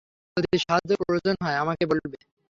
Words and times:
যদি 0.37 0.57
সাহায্যের 0.57 0.99
প্রয়োজন 1.01 1.35
হয়, 1.43 1.57
আমাকে 1.63 1.83
বলবে। 1.85 2.17